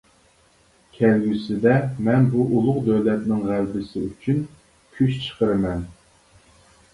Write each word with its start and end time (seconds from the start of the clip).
كەلگۈسىدە 0.93 1.75
مەن 2.07 2.25
بۇ 2.31 2.45
ئۇلۇغ 2.55 2.79
دۆلەتنىڭ 2.87 3.45
غەلىبىسى 3.51 4.03
ئۈچۈن 4.07 4.41
كۈچ 4.97 5.21
چىقىرىمەن. 5.27 5.87